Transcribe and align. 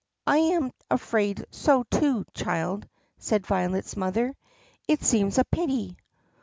"I 0.25 0.37
am 0.39 0.71
afraid 0.89 1.45
so 1.51 1.83
too, 1.83 2.25
child," 2.33 2.89
said 3.19 3.45
Violet's 3.45 3.95
mother. 3.95 4.35
"It 4.87 5.03
seems 5.03 5.37
a 5.37 5.43
pity." 5.43 5.95